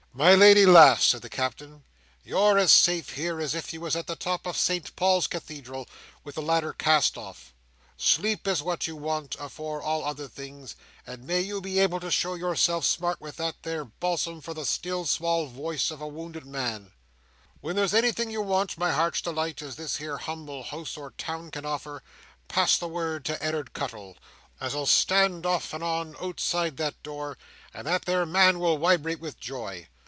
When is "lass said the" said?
0.65-1.29